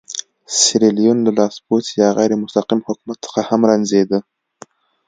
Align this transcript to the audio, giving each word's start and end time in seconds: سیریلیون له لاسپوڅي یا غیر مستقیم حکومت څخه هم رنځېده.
سیریلیون 0.59 1.17
له 1.25 1.31
لاسپوڅي 1.37 1.93
یا 2.01 2.07
غیر 2.17 2.31
مستقیم 2.43 2.79
حکومت 2.87 3.17
څخه 3.25 3.39
هم 3.49 3.61
رنځېده. 3.69 4.19